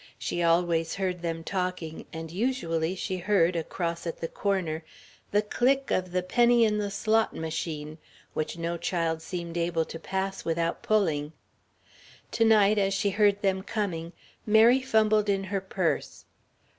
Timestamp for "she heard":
2.95-3.55, 12.95-13.43